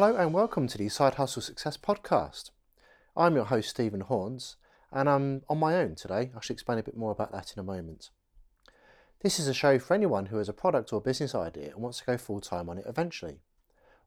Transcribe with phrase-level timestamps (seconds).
[0.00, 2.50] Hello and welcome to the Side Hustle Success Podcast.
[3.16, 4.54] I'm your host, Stephen Haunts,
[4.92, 6.30] and I'm on my own today.
[6.36, 8.10] I should explain a bit more about that in a moment.
[9.22, 11.98] This is a show for anyone who has a product or business idea and wants
[11.98, 13.40] to go full time on it eventually.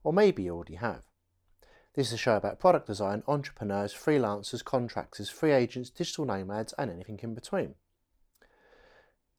[0.02, 1.02] Or maybe you already have.
[1.94, 6.90] This is a show about product design, entrepreneurs, freelancers, contractors, free agents, digital nomads, and
[6.90, 7.74] anything in between.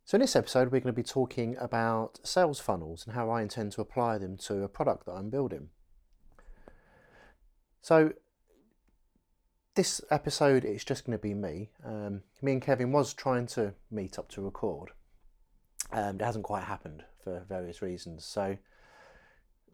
[0.06, 3.42] So, in this episode, we're going to be talking about sales funnels and how I
[3.42, 5.70] intend to apply them to a product that I'm building.
[7.84, 8.14] So,
[9.76, 11.72] this episode is just going to be me.
[11.86, 14.92] Um, me and Kevin was trying to meet up to record,
[15.92, 18.24] and it hasn't quite happened for various reasons.
[18.24, 18.58] So,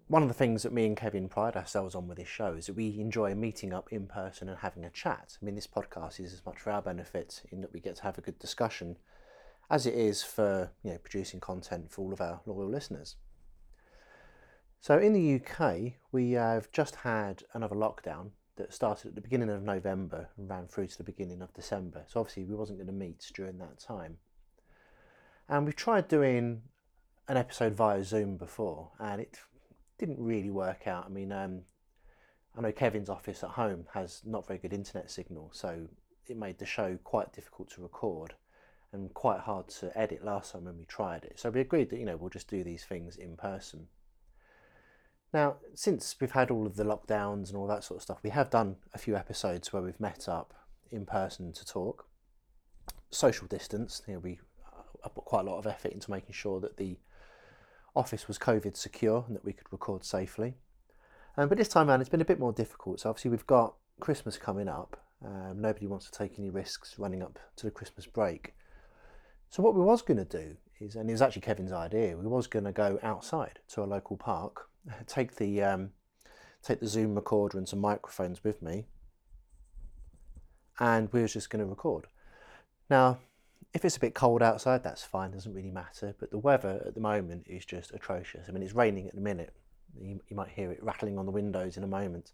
[0.07, 2.65] one of the things that me and Kevin pride ourselves on with this show is
[2.65, 5.37] that we enjoy meeting up in person and having a chat.
[5.39, 8.03] I mean, this podcast is as much for our benefit in that we get to
[8.03, 8.97] have a good discussion
[9.69, 13.17] as it is for you know producing content for all of our loyal listeners.
[14.81, 19.49] So in the UK, we have just had another lockdown that started at the beginning
[19.49, 22.03] of November and ran through to the beginning of December.
[22.07, 24.17] So obviously we wasn't going to meet during that time.
[25.49, 26.61] And we've tried doing
[27.27, 29.37] an episode via Zoom before, and it
[29.97, 31.05] didn't really work out.
[31.05, 31.61] I mean, um,
[32.57, 35.87] I know Kevin's office at home has not very good internet signal, so
[36.27, 38.33] it made the show quite difficult to record
[38.91, 41.39] and quite hard to edit last time when we tried it.
[41.39, 43.87] So we agreed that you know we'll just do these things in person.
[45.33, 48.31] Now, since we've had all of the lockdowns and all that sort of stuff, we
[48.31, 50.53] have done a few episodes where we've met up
[50.91, 52.07] in person to talk.
[53.11, 54.39] Social distance, you know, we
[55.03, 56.97] I put quite a lot of effort into making sure that the
[57.95, 60.55] office was COVID secure and that we could record safely.
[61.37, 62.99] Um, but this time around, it's been a bit more difficult.
[62.99, 64.97] So obviously, we've got Christmas coming up.
[65.23, 68.55] Um, nobody wants to take any risks running up to the Christmas break.
[69.49, 72.27] So what we was going to do is, and it was actually Kevin's idea, we
[72.27, 74.69] was going to go outside to a local park,
[75.07, 75.91] take the um,
[76.63, 78.85] take the Zoom recorder and some microphones with me,
[80.79, 82.07] and we was just going to record.
[82.89, 83.19] Now,
[83.73, 86.15] if it's a bit cold outside, that's fine, doesn't really matter.
[86.19, 88.47] But the weather at the moment is just atrocious.
[88.47, 89.53] I mean, it's raining at the minute.
[89.99, 92.31] You, you might hear it rattling on the windows in a moment.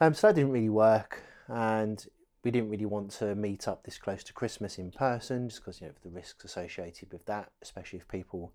[0.00, 2.04] Um, so that didn't really work, and
[2.44, 5.80] we didn't really want to meet up this close to Christmas in person, just because
[5.80, 8.52] you know the risks associated with that, especially if people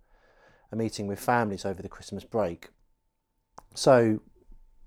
[0.72, 2.70] are meeting with families over the Christmas break.
[3.74, 4.20] So,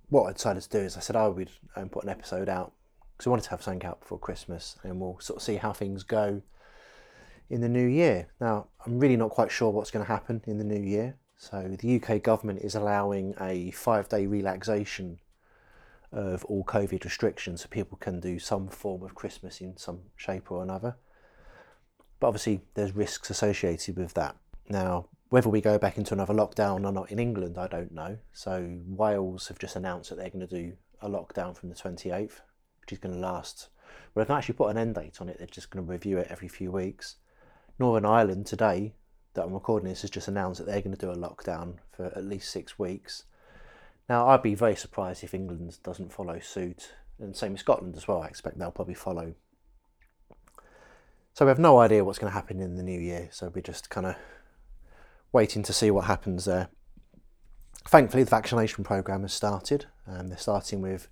[0.09, 2.73] what I decided to do is I said I would um, put an episode out
[3.13, 5.73] because I wanted to have something out before Christmas, and we'll sort of see how
[5.73, 6.43] things go
[7.51, 8.29] in the new year.
[8.41, 11.17] Now, I'm really not quite sure what's going to happen in the new year.
[11.37, 15.19] So, the UK government is allowing a five day relaxation
[16.13, 20.51] of all COVID restrictions so people can do some form of Christmas in some shape
[20.53, 20.97] or another.
[22.21, 24.37] But obviously, there's risks associated with that.
[24.69, 28.19] Now, whether we go back into another lockdown or not in England, I don't know.
[28.33, 32.41] So, Wales have just announced that they're going to do a lockdown from the 28th,
[32.81, 33.69] which is going to last.
[34.15, 36.29] Well, they've actually put an end date on it, they're just going to review it
[36.31, 37.17] every few weeks.
[37.79, 38.95] Northern Ireland today,
[39.35, 42.07] that I'm recording this, has just announced that they're going to do a lockdown for
[42.07, 43.25] at least six weeks.
[44.09, 48.07] Now, I'd be very surprised if England doesn't follow suit, and same with Scotland as
[48.07, 48.23] well.
[48.23, 49.35] I expect they'll probably follow.
[51.35, 53.61] So we have no idea what's going to happen in the new year, so we're
[53.61, 54.17] just kind of
[55.37, 56.71] waiting to see what happens there.
[57.87, 59.85] Thankfully, the vaccination program has started.
[60.07, 61.09] Um, they're starting with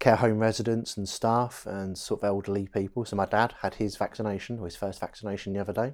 [0.00, 3.04] care home residents and staff and sort of elderly people.
[3.04, 5.92] So my dad had his vaccination, or his first vaccination the other day,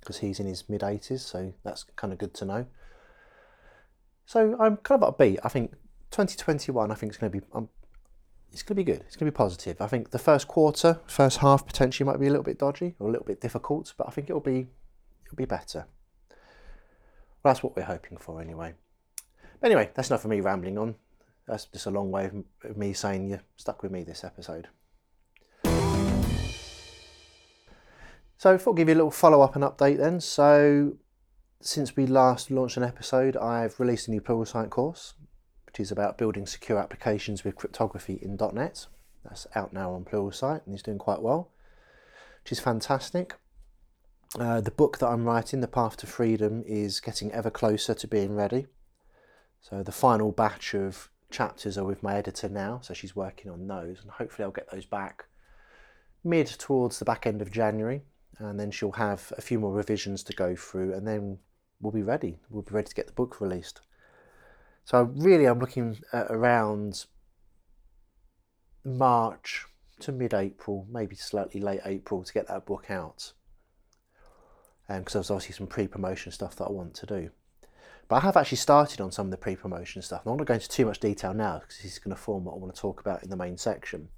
[0.00, 2.66] because he's in his mid 80s, so that's kind of good to know.
[4.26, 5.38] So I'm kind of upbeat.
[5.44, 5.70] I think
[6.10, 7.68] 2021, I think it's going to be, um,
[8.52, 9.04] it's going to be good.
[9.06, 9.80] It's going to be positive.
[9.80, 13.06] I think the first quarter, first half potentially might be a little bit dodgy or
[13.06, 14.66] a little bit difficult, but I think it'll be,
[15.24, 15.86] it'll be better.
[17.42, 18.74] Well, that's what we're hoping for anyway.
[19.60, 20.94] But anyway, that's enough of me rambling on.
[21.46, 22.30] That's just a long way
[22.64, 24.68] of me saying you're stuck with me this episode.
[28.36, 30.20] So, if I'll give you a little follow up and update then.
[30.20, 30.96] So,
[31.60, 35.14] since we last launched an episode, I've released a new Pluralsight course,
[35.66, 38.86] which is about building secure applications with cryptography in .NET.
[39.24, 41.50] That's out now on Pluralsight and is doing quite well,
[42.42, 43.34] which is fantastic.
[44.38, 48.06] Uh, the book that I'm writing, The Path to Freedom, is getting ever closer to
[48.06, 48.66] being ready.
[49.60, 53.66] So the final batch of chapters are with my editor now, so she's working on
[53.66, 55.26] those, and hopefully I'll get those back
[56.22, 58.02] mid towards the back end of January,
[58.38, 61.38] and then she'll have a few more revisions to go through, and then
[61.80, 62.38] we'll be ready.
[62.50, 63.80] We'll be ready to get the book released.
[64.84, 67.06] So really, I'm looking at around
[68.84, 69.66] March
[70.00, 73.32] to mid-April, maybe slightly late April, to get that book out.
[74.98, 77.30] Because um, there's obviously some pre-promotion stuff that I want to do.
[78.08, 80.22] But I have actually started on some of the pre-promotion stuff.
[80.24, 82.20] I'm not going to go into too much detail now because this is going to
[82.20, 84.08] form what I want to talk about in the main section.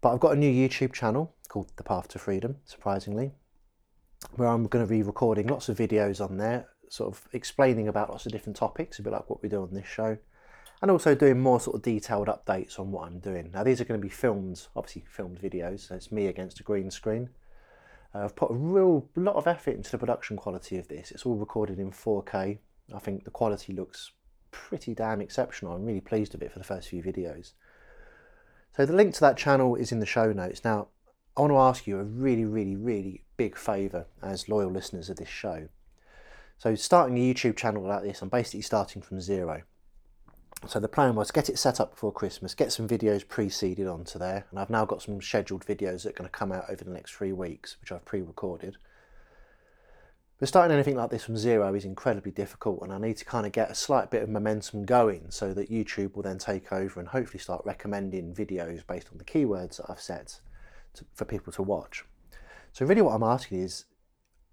[0.00, 3.32] But I've got a new YouTube channel called The Path to Freedom, surprisingly,
[4.36, 8.08] where I'm going to be recording lots of videos on there, sort of explaining about
[8.08, 10.16] lots of different topics, a bit like what we do on this show,
[10.80, 13.50] and also doing more sort of detailed updates on what I'm doing.
[13.52, 16.62] Now, these are going to be filmed, obviously filmed videos, so it's me against a
[16.62, 17.28] green screen.
[18.14, 21.10] I've put a real lot of effort into the production quality of this.
[21.10, 22.58] It's all recorded in 4K.
[22.94, 24.12] I think the quality looks
[24.50, 25.72] pretty damn exceptional.
[25.72, 27.52] I'm really pleased with it for the first few videos.
[28.76, 30.64] So the link to that channel is in the show notes.
[30.64, 30.88] Now,
[31.36, 35.16] I want to ask you a really, really, really big favour as loyal listeners of
[35.16, 35.68] this show.
[36.58, 39.62] So starting a YouTube channel like this, I'm basically starting from zero.
[40.66, 43.86] So the plan was to get it set up before Christmas, get some videos pre-seeded
[43.86, 46.70] onto there, and I've now got some scheduled videos that are going to come out
[46.70, 48.76] over the next three weeks, which I've pre-recorded.
[50.38, 53.44] But starting anything like this from zero is incredibly difficult, and I need to kind
[53.44, 57.00] of get a slight bit of momentum going so that YouTube will then take over
[57.00, 60.40] and hopefully start recommending videos based on the keywords that I've set
[60.94, 62.04] to, for people to watch.
[62.72, 63.84] So really, what I'm asking is,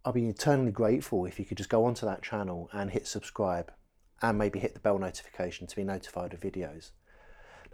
[0.05, 3.71] I'll be eternally grateful if you could just go onto that channel and hit subscribe
[4.21, 6.91] and maybe hit the bell notification to be notified of videos.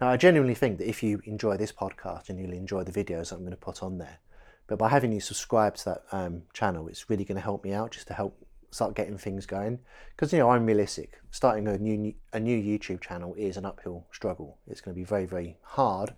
[0.00, 3.32] Now, I genuinely think that if you enjoy this podcast and you'll enjoy the videos
[3.32, 4.18] I'm going to put on there,
[4.66, 7.72] but by having you subscribe to that um, channel, it's really going to help me
[7.72, 8.36] out just to help
[8.70, 9.78] start getting things going.
[10.10, 11.18] Because you know, I'm realistic.
[11.30, 14.58] Starting a new a new YouTube channel is an uphill struggle.
[14.66, 16.14] It's going to be very very hard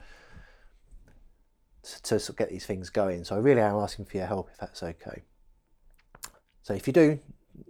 [1.83, 3.25] to, to get these things going.
[3.25, 5.23] So I really am asking for your help if that's okay.
[6.63, 7.19] So if you do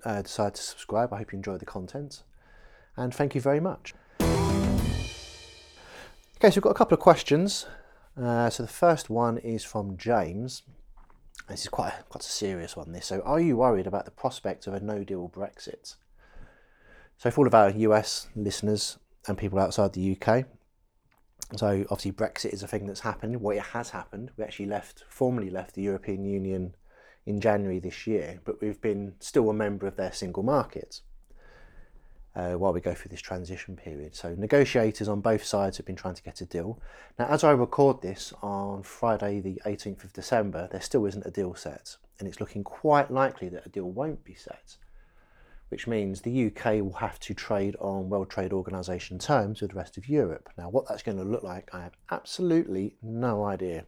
[0.04, 2.22] uh, decide to subscribe, I hope you enjoy the content
[2.99, 3.95] and thank you very much.
[6.37, 7.67] Okay, so we've got a couple of questions.
[8.21, 10.62] Uh, so the first one is from James.
[11.49, 12.93] This is quite a, quite a serious one.
[12.93, 13.06] This.
[13.06, 15.97] So, are you worried about the prospect of a no-deal Brexit?
[17.17, 20.45] So, for all of our US listeners and people outside the UK,
[21.56, 23.41] so obviously Brexit is a thing that's happened.
[23.41, 24.33] Well, it has happened.
[24.37, 26.75] We actually left, formally left the European Union
[27.25, 31.00] in January this year, but we've been still a member of their single market
[32.38, 34.14] uh, while we go through this transition period.
[34.14, 36.81] So negotiators on both sides have been trying to get a deal.
[37.19, 41.32] Now, as I record this on Friday, the 18th of December, there still isn't a
[41.32, 44.76] deal set, and it's looking quite likely that a deal won't be set,
[45.69, 49.76] which means the UK will have to trade on World Trade Organization terms with the
[49.76, 50.49] rest of Europe.
[50.56, 53.85] Now, what that's going to look like, I have absolutely no idea.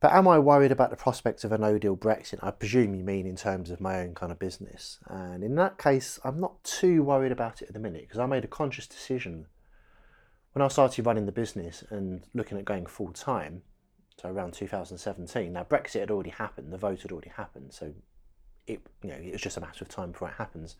[0.00, 2.38] But am I worried about the prospect of a no deal Brexit?
[2.40, 5.00] I presume you mean in terms of my own kind of business.
[5.06, 8.26] And in that case, I'm not too worried about it at the minute because I
[8.26, 9.46] made a conscious decision
[10.52, 13.62] when I started running the business and looking at going full time,
[14.20, 15.52] so around 2017.
[15.52, 17.92] Now, Brexit had already happened, the vote had already happened, so
[18.66, 20.76] it, you know, it was just a matter of time before it happens.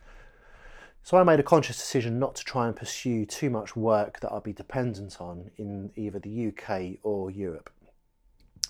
[1.03, 4.31] So I made a conscious decision not to try and pursue too much work that
[4.31, 7.69] I'd be dependent on in either the UK or Europe.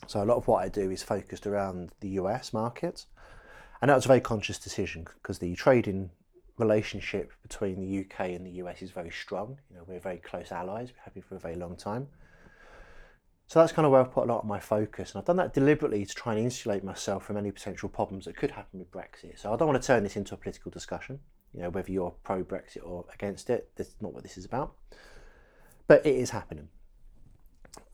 [0.08, 3.06] So a lot of what I do is focused around the US market.
[3.82, 6.10] And that was a very conscious decision because the trading
[6.58, 9.58] relationship between the UK and the US is very strong.
[9.70, 12.08] You know, we're very close allies, we have been for a very long time.
[13.48, 15.12] So that's kind of where I've put a lot of my focus.
[15.12, 18.36] And I've done that deliberately to try and insulate myself from any potential problems that
[18.36, 19.40] could happen with Brexit.
[19.40, 21.20] So I don't want to turn this into a political discussion,
[21.54, 23.72] you know, whether you're pro Brexit or against it.
[23.76, 24.76] That's not what this is about.
[25.88, 26.68] But it is happening.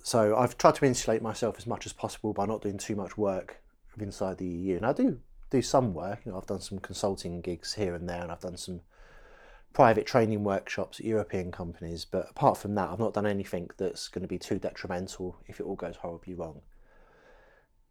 [0.06, 3.18] So I've tried to insulate myself as much as possible by not doing too much
[3.18, 3.64] work
[4.00, 4.76] inside the EU.
[4.76, 5.20] And I do
[5.50, 6.20] do some work.
[6.24, 8.82] You know, I've done some consulting gigs here and there, and I've done some
[9.74, 12.06] private training workshops at European companies.
[12.06, 15.60] But apart from that, I've not done anything that's going to be too detrimental if
[15.60, 16.62] it all goes horribly wrong.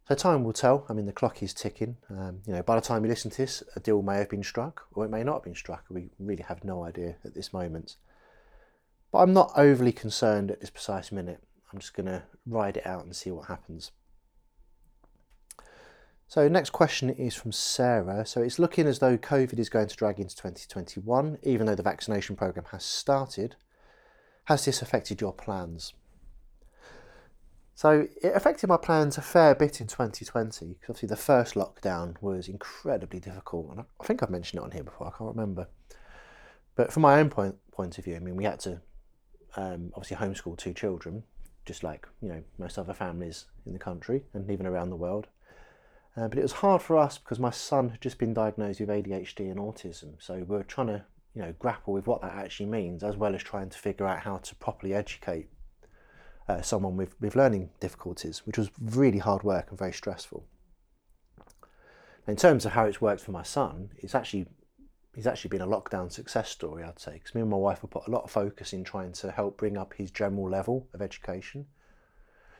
[0.07, 0.85] So time will tell.
[0.87, 1.97] I mean, the clock is ticking.
[2.09, 4.41] Um, you know, by the time you listen to this, a deal may have been
[4.41, 5.83] struck, or it may not have been struck.
[5.89, 7.97] We really have no idea at this moment.
[9.11, 11.41] But I'm not overly concerned at this precise minute.
[11.75, 13.91] I'm just going to ride it out and see what happens.
[16.25, 18.25] So next question is from Sarah.
[18.25, 21.83] So it's looking as though COVID is going to drag into 2021, even though the
[21.83, 23.57] vaccination program has started.
[24.45, 25.93] Has this affected your plans?
[27.73, 32.15] So it affected my plans a fair bit in 2020 because obviously the first lockdown
[32.21, 35.07] was incredibly difficult, and I think I've mentioned it on here before.
[35.07, 35.67] I can't remember,
[36.75, 38.79] but from my own point point of view, I mean, we had to
[39.57, 41.23] um, obviously homeschool two children,
[41.65, 45.27] just like you know most other families in the country and even around the world.
[46.17, 48.89] Uh, but it was hard for us because my son had just been diagnosed with
[48.89, 51.03] ADHD and autism, so we are trying to
[51.33, 54.19] you know grapple with what that actually means, as well as trying to figure out
[54.19, 55.49] how to properly educate
[56.47, 60.45] uh, someone with, with learning difficulties, which was really hard work and very stressful.
[62.27, 64.47] In terms of how it's worked for my son, it's actually
[65.15, 67.89] he's actually been a lockdown success story, I'd say, because me and my wife have
[67.89, 71.01] put a lot of focus in trying to help bring up his general level of
[71.01, 71.67] education.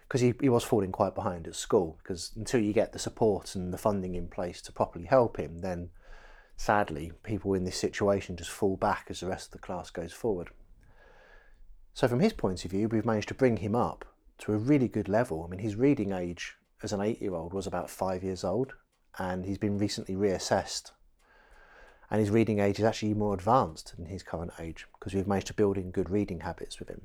[0.07, 3.55] Because he, he was falling quite behind at school, because until you get the support
[3.55, 5.89] and the funding in place to properly help him, then
[6.55, 10.13] sadly, people in this situation just fall back as the rest of the class goes
[10.13, 10.49] forward.
[11.93, 14.05] So, from his point of view, we've managed to bring him up
[14.39, 15.43] to a really good level.
[15.43, 18.73] I mean, his reading age as an eight year old was about five years old,
[19.17, 20.91] and he's been recently reassessed
[22.09, 25.47] and his reading age is actually more advanced than his current age because we've managed
[25.47, 27.01] to build in good reading habits with him.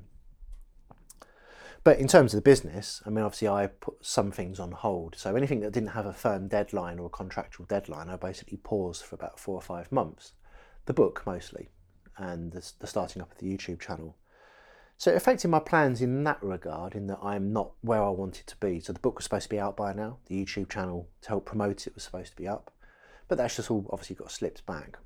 [1.83, 5.15] But in terms of the business, I mean, obviously, I put some things on hold.
[5.17, 9.03] So anything that didn't have a firm deadline or a contractual deadline, I basically paused
[9.03, 10.33] for about four or five months.
[10.85, 11.69] The book mostly,
[12.17, 14.15] and the, the starting up of the YouTube channel.
[14.97, 18.45] So it affected my plans in that regard, in that I'm not where I wanted
[18.45, 18.79] to be.
[18.79, 20.17] So the book was supposed to be out by now.
[20.27, 22.71] The YouTube channel to help promote it was supposed to be up
[23.31, 24.97] but that's just all obviously got slipped back.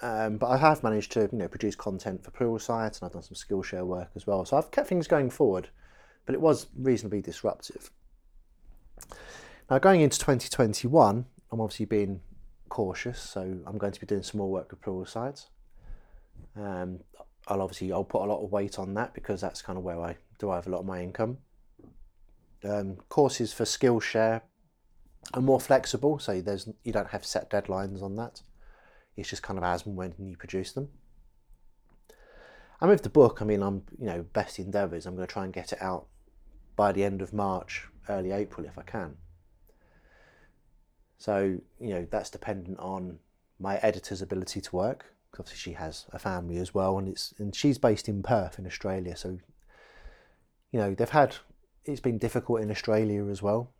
[0.00, 3.24] Um, but I have managed to you know produce content for Pluralsight and I've done
[3.24, 4.44] some Skillshare work as well.
[4.44, 5.68] So I've kept things going forward,
[6.24, 7.90] but it was reasonably disruptive.
[9.68, 12.20] Now going into 2021, I'm obviously being
[12.68, 15.44] cautious, so I'm going to be doing some more work with Pluralsight.
[16.54, 17.00] Um,
[17.48, 20.00] I'll obviously I'll put a lot of weight on that because that's kind of where
[20.00, 21.38] I derive a lot of my income.
[22.62, 24.42] Um, courses for Skillshare
[25.34, 28.42] are more flexible, so there's you don't have set deadlines on that.
[29.16, 30.88] It's just kind of as and when you produce them.
[32.80, 35.06] And with the book, I mean, I'm you know best endeavours.
[35.06, 36.06] I'm going to try and get it out
[36.76, 39.16] by the end of March, early April, if I can.
[41.18, 43.18] So you know that's dependent on
[43.58, 45.06] my editor's ability to work.
[45.38, 48.66] Obviously, she has a family as well, and it's and she's based in Perth in
[48.66, 49.16] Australia.
[49.16, 49.38] So
[50.72, 51.36] you know they've had
[51.84, 53.70] it's been difficult in Australia as well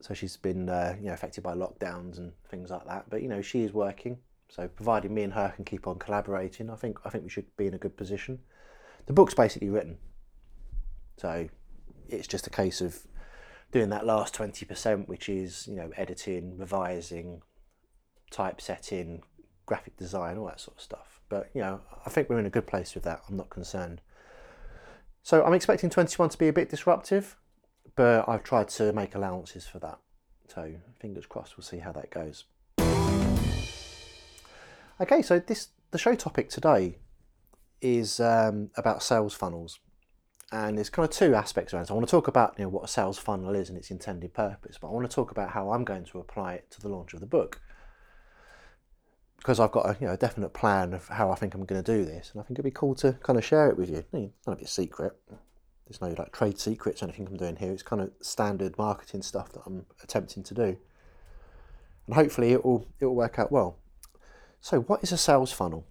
[0.00, 3.10] so she's been uh, you know affected by lockdowns and things like that.
[3.10, 6.70] But you know she is working, so providing me and her can keep on collaborating,
[6.70, 8.40] I think I think we should be in a good position.
[9.06, 9.98] The book's basically written,
[11.16, 11.48] so
[12.08, 13.06] it's just a case of
[13.72, 17.42] doing that last twenty percent, which is you know editing, revising,
[18.30, 19.22] typesetting,
[19.66, 21.20] graphic design, all that sort of stuff.
[21.28, 23.22] But you know I think we're in a good place with that.
[23.28, 24.00] I'm not concerned.
[25.22, 27.36] So I'm expecting 21 to be a bit disruptive
[27.98, 29.98] but I've tried to make allowances for that.
[30.46, 32.44] So fingers crossed, we'll see how that goes.
[35.00, 36.98] Okay, so this the show topic today
[37.80, 39.80] is um, about sales funnels,
[40.52, 41.86] and there's kind of two aspects around.
[41.86, 43.90] So I want to talk about you know what a sales funnel is and its
[43.90, 46.80] intended purpose, but I want to talk about how I'm going to apply it to
[46.80, 47.60] the launch of the book
[49.38, 51.82] because I've got a you know a definite plan of how I think I'm going
[51.82, 53.90] to do this, and I think it'd be cool to kind of share it with
[53.90, 54.04] you.
[54.12, 55.16] None of it's secret.
[55.88, 57.72] There's no like trade secrets or anything I'm doing here.
[57.72, 60.76] It's kind of standard marketing stuff that I'm attempting to do.
[62.06, 63.78] And hopefully it will it will work out well.
[64.60, 65.86] So what is a sales funnel?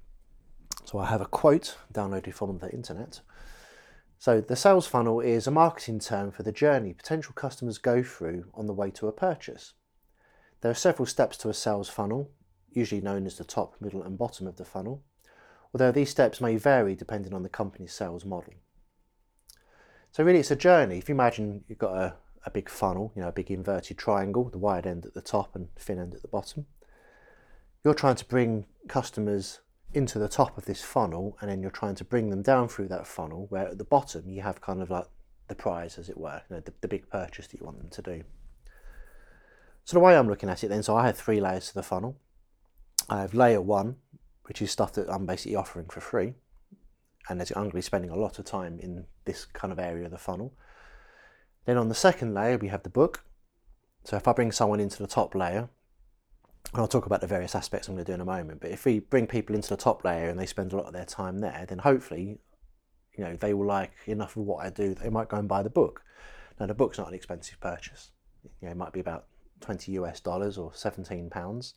[0.86, 3.22] So I have a quote downloaded from the internet.
[4.20, 8.46] So the sales funnel is a marketing term for the journey potential customers go through
[8.54, 9.74] on the way to a purchase.
[10.62, 12.32] There are several steps to a sales funnel,
[12.72, 15.04] usually known as the top, middle and bottom of the funnel,
[15.74, 18.54] although these steps may vary depending on the company's sales model.
[20.18, 20.98] So really it's a journey.
[20.98, 24.50] If you imagine you've got a, a big funnel, you know, a big inverted triangle,
[24.50, 26.66] the wide end at the top and thin end at the bottom.
[27.84, 29.60] You're trying to bring customers
[29.94, 32.88] into the top of this funnel and then you're trying to bring them down through
[32.88, 35.06] that funnel where at the bottom you have kind of like
[35.50, 37.90] the prize as it were, you know, the, the big purchase that you want them
[37.92, 38.24] to do.
[39.86, 41.84] So the way I'm looking at it then, so I have three layers to the
[41.84, 42.18] funnel.
[43.08, 43.98] I have layer one,
[44.46, 46.34] which is stuff that I'm basically offering for free
[47.30, 50.06] and I'm going to be spending a lot of time in this kind of area
[50.06, 50.54] of the funnel.
[51.66, 53.24] Then on the second layer, we have the book.
[54.04, 55.70] So if I bring someone into the top layer,
[56.74, 58.72] and I'll talk about the various aspects I'm going to do in a moment, but
[58.72, 61.06] if we bring people into the top layer and they spend a lot of their
[61.06, 62.40] time there, then hopefully,
[63.18, 65.64] you know, they will like enough of what I do, they might go and buy
[65.64, 66.04] the book.
[66.60, 68.12] Now, the book's not an expensive purchase.
[68.62, 69.26] You know, it might be about
[69.62, 71.74] 20 US dollars or 17 pounds.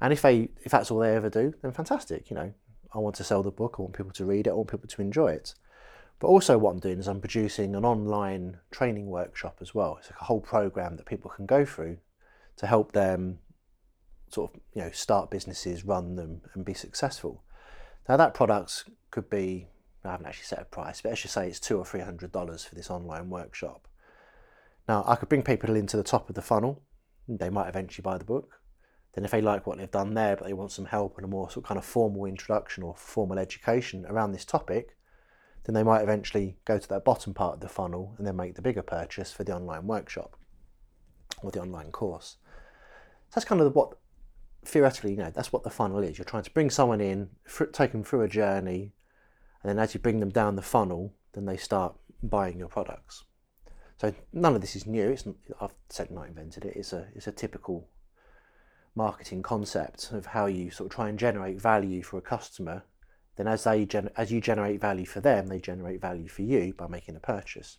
[0.00, 2.30] And if they if that's all they ever do, then fantastic.
[2.30, 2.54] You know,
[2.94, 4.88] I want to sell the book, I want people to read it, I want people
[4.88, 5.54] to enjoy it.
[6.18, 9.96] But also, what I'm doing is I'm producing an online training workshop as well.
[9.98, 11.96] It's like a whole program that people can go through
[12.56, 13.38] to help them
[14.28, 17.42] sort of you know start businesses, run them, and be successful.
[18.08, 19.68] Now that product could be
[20.04, 22.32] I haven't actually set a price, but let's just say it's two or three hundred
[22.32, 23.88] dollars for this online workshop.
[24.88, 26.82] Now I could bring people into the top of the funnel.
[27.28, 28.59] They might eventually buy the book.
[29.14, 31.28] Then if they like what they've done there, but they want some help and a
[31.28, 34.96] more sort of kind of formal introduction or formal education around this topic,
[35.64, 38.54] then they might eventually go to that bottom part of the funnel and then make
[38.54, 40.36] the bigger purchase for the online workshop
[41.42, 42.36] or the online course.
[43.28, 43.96] So that's kind of what
[44.64, 46.18] theoretically, you know, that's what the funnel is.
[46.18, 47.30] You're trying to bring someone in,
[47.72, 48.92] take them through a journey,
[49.62, 53.24] and then as you bring them down the funnel, then they start buying your products.
[54.00, 55.10] So none of this is new.
[55.10, 55.24] It's
[55.60, 56.74] I've said not invented it.
[56.74, 57.86] It's a it's a typical
[58.94, 62.84] marketing concept of how you sort of try and generate value for a customer.
[63.36, 66.74] Then as they gen- as you generate value for them, they generate value for you
[66.74, 67.78] by making a purchase.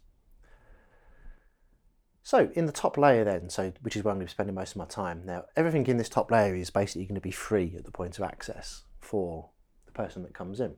[2.24, 4.56] So in the top layer then, so which is where I'm going to be spending
[4.56, 5.24] most of my time.
[5.25, 8.18] Now everything in this top layer is basically going to be free at the point
[8.18, 9.50] of access for
[9.86, 10.75] the person that comes in.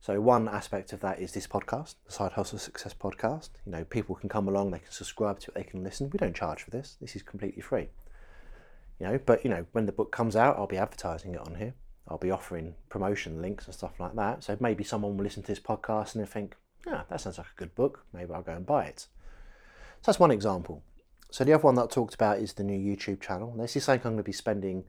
[0.00, 3.50] So one aspect of that is this podcast, the Side Hustle Success podcast.
[3.64, 6.10] You know, people can come along, they can subscribe to it, they can listen.
[6.10, 6.96] We don't charge for this.
[7.00, 7.88] This is completely free.
[8.98, 11.56] You know, but you know, when the book comes out, I'll be advertising it on
[11.56, 11.74] here.
[12.08, 14.44] I'll be offering promotion links and stuff like that.
[14.44, 16.54] So maybe someone will listen to this podcast and they think,
[16.86, 18.04] yeah, that sounds like a good book.
[18.12, 19.00] Maybe I'll go and buy it.
[19.00, 20.82] So that's one example.
[21.30, 23.50] So the other one that I talked about is the new YouTube channel.
[23.50, 24.84] And this is something I'm going to be spending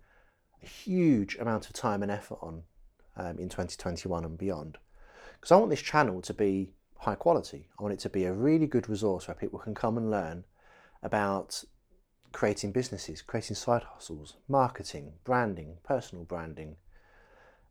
[0.62, 2.64] a huge amount of time and effort on
[3.16, 4.78] um, in 2021 and beyond.
[5.34, 7.68] Because I want this channel to be high quality.
[7.80, 10.46] I want it to be a really good resource where people can come and learn
[11.02, 11.64] about
[12.38, 16.76] creating businesses, creating side hustles, marketing, branding, personal branding,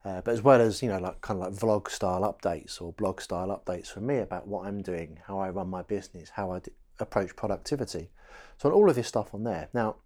[0.04, 2.92] uh, but as well as you know like kind of like vlog style updates or
[2.94, 6.50] blog style updates from me about what I'm doing, how I run my business, how
[6.50, 6.62] I
[6.98, 8.10] approach productivity.
[8.58, 9.68] So all of this stuff on there.
[9.72, 9.98] Now,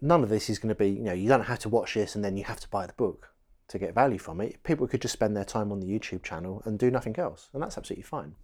[0.00, 2.14] none of this is going to be you know you don't have to watch this
[2.14, 3.34] and then you have to buy the book
[3.68, 4.62] to get value from it.
[4.62, 7.62] People could just spend their time on the YouTube channel and do nothing else, and
[7.62, 8.36] that's absolutely fine.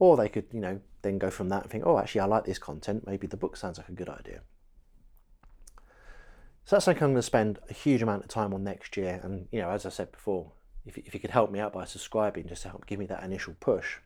[0.00, 2.44] Or they could, you know, then go from that and think, oh, actually, I like
[2.44, 3.06] this content.
[3.06, 4.40] Maybe the book sounds like a good idea.
[6.64, 9.20] So that's something I'm going to spend a huge amount of time on next year.
[9.22, 10.52] And, you know, as I said before,
[10.86, 13.22] if, if you could help me out by subscribing just to help give me that
[13.22, 13.98] initial push,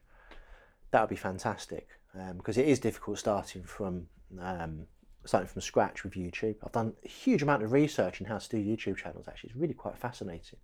[0.91, 1.89] that would be fantastic.
[2.19, 4.07] Um, because it is difficult starting from
[4.41, 4.87] um,
[5.25, 6.57] starting from scratch with YouTube.
[6.65, 9.27] I've done a huge amount of research in how to do YouTube channels.
[9.27, 10.59] Actually, it's really quite fascinating.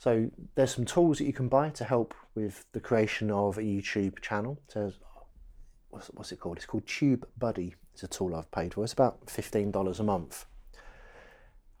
[0.00, 3.60] So there's some tools that you can buy to help with the creation of a
[3.60, 4.58] YouTube channel.
[4.68, 4.94] So
[5.90, 6.56] what's, what's it called?
[6.56, 7.74] It's called Tube Buddy.
[7.92, 8.82] It's a tool I've paid for.
[8.82, 10.46] It's about fifteen dollars a month.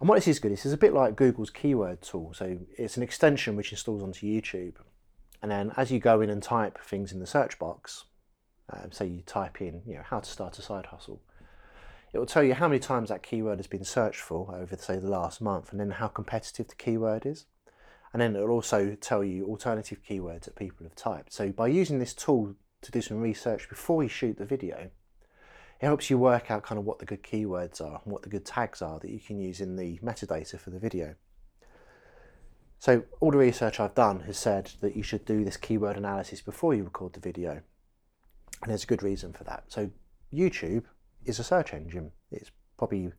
[0.00, 2.34] And what this is good, this is a bit like Google's keyword tool.
[2.34, 4.74] So it's an extension which installs onto YouTube.
[5.40, 8.04] And then as you go in and type things in the search box,
[8.70, 11.22] um, say you type in, you know, how to start a side hustle.
[12.12, 14.98] It will tell you how many times that keyword has been searched for over, say,
[14.98, 17.46] the last month, and then how competitive the keyword is.
[18.12, 21.32] And then it will also tell you alternative keywords that people have typed.
[21.32, 24.90] So by using this tool to do some research before you shoot the video,
[25.80, 28.28] it helps you work out kind of what the good keywords are and what the
[28.28, 31.14] good tags are that you can use in the metadata for the video.
[32.78, 36.40] So all the research I've done has said that you should do this keyword analysis
[36.40, 37.62] before you record the video.
[38.62, 39.64] And there's a good reason for that.
[39.68, 39.90] So,
[40.32, 40.84] YouTube
[41.24, 42.12] is a search engine.
[42.30, 43.12] It's probably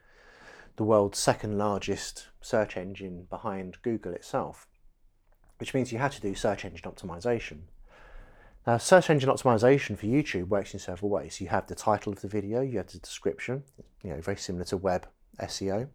[0.77, 4.67] the world's second largest search engine behind Google itself,
[5.62, 7.60] which means you had to do search engine optimization.
[8.65, 11.39] Now, search engine optimization for YouTube works in several ways.
[11.39, 13.63] You have the title of the video, you have the description,
[14.04, 15.08] you know, very similar to web
[15.39, 15.89] SEO.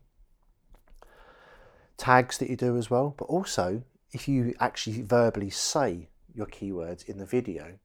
[1.97, 7.09] Tags that you do as well, but also if you actually verbally say your keywords
[7.09, 7.81] in the video,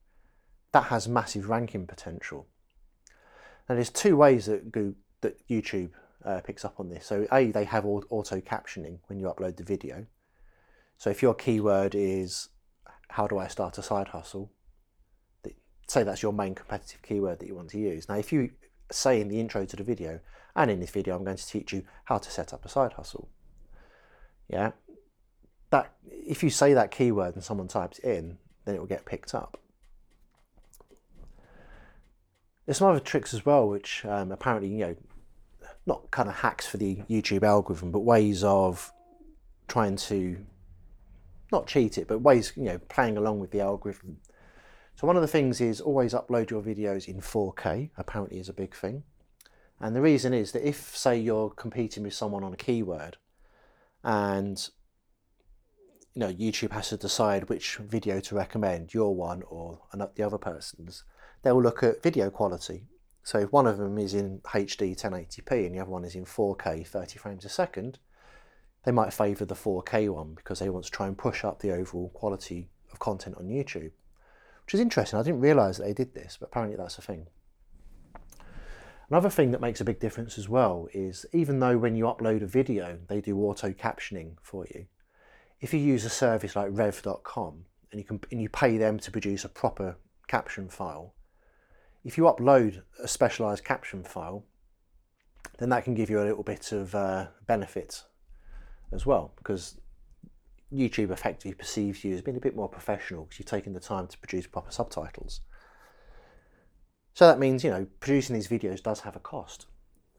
[0.74, 2.46] that has massive ranking potential.
[3.67, 5.89] Now, there's two ways that, Google, that YouTube
[6.24, 7.08] uh, picks up on this.
[7.08, 10.06] So, A, they have auto captioning when you upload the video.
[11.02, 12.50] So, if your keyword is
[13.10, 14.52] how do I start a side hustle,
[15.88, 18.08] say that's your main competitive keyword that you want to use.
[18.08, 18.52] Now, if you
[18.92, 20.20] say in the intro to the video,
[20.56, 22.94] and in this video, I'm going to teach you how to set up a side
[22.94, 23.30] hustle.
[24.48, 24.74] Yeah,
[25.72, 29.34] that if you say that keyword and someone types in, then it will get picked
[29.34, 29.60] up.
[32.68, 34.96] There's some other tricks as well, which um, apparently, you know,
[35.88, 38.94] not kind of hacks for the YouTube algorithm, but ways of
[39.68, 40.46] trying to
[41.52, 44.18] not cheat it, but ways, you know, playing along with the algorithm.
[44.96, 48.54] So one of the things is always upload your videos in 4K, apparently is a
[48.54, 49.04] big thing.
[49.80, 53.18] And the reason is that if, say, you're competing with someone on a keyword
[54.04, 54.70] and
[56.14, 59.80] you know YouTube has to decide which video to recommend, your one or
[60.16, 61.04] the other person's,
[61.42, 62.86] they'll look at video quality.
[63.24, 66.26] So if one of them is in HD 1080p and the other one is in
[66.26, 68.00] 4K 30 frames a second,
[68.84, 71.72] they might favour the 4K one because they want to try and push up the
[71.72, 73.91] overall quality of content on YouTube.
[74.65, 75.20] Which is interesting.
[75.20, 77.28] I didn't realise that they did this, but apparently that's a thing.
[79.10, 82.41] Another thing that makes a big difference as well is even though when you upload
[82.41, 84.86] a video, they do auto captioning for you,
[85.60, 89.12] if you use a service like rev.com and you can and you pay them to
[89.12, 91.13] produce a proper caption file,
[92.04, 94.46] if you upload a specialized caption file,
[95.60, 97.28] then that can give you a little bit of uh,
[98.91, 99.80] as well because
[100.73, 104.08] YouTube effectively perceives you as being a bit more professional because you've taken the time
[104.08, 105.41] to produce proper subtitles.
[107.13, 109.65] So that means, you know, producing these videos does have a cost.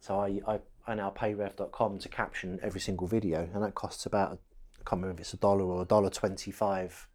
[0.01, 4.05] So I, I, I now pay rev.com to caption every single video, and that costs
[4.05, 7.09] about, I can't remember if it's a dollar or a dollar 25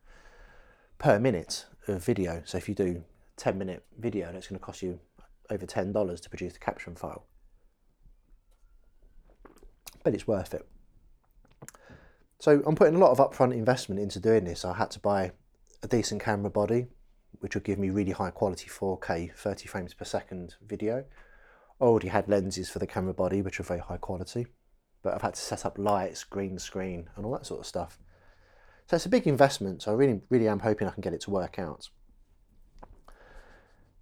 [0.97, 2.41] per minute of video.
[2.45, 3.03] So if you do
[3.35, 4.99] 10 minute video, that's going to cost you
[5.49, 7.25] over $10 to produce the caption file.
[10.03, 10.65] But it's worth it.
[12.39, 14.63] So I'm putting a lot of upfront investment into doing this.
[14.63, 15.31] I had to buy
[15.81, 16.87] a decent camera body,
[17.39, 21.05] which would give me really high quality 4K 30 frames per second video.
[21.79, 24.47] I already had lenses for the camera body, which are very high quality,
[25.03, 27.99] but I've had to set up lights, green screen, and all that sort of stuff.
[28.87, 29.81] So it's a big investment.
[29.81, 31.89] So I really, really am hoping I can get it to work out.